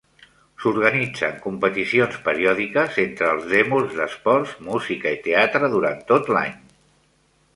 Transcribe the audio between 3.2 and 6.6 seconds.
els Demos d'esports, música i teatre durant tot l'any.